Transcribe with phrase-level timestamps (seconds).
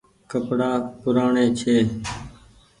[0.29, 0.69] ڪپڙآ
[1.01, 1.75] پوُرآڻي ڇي۔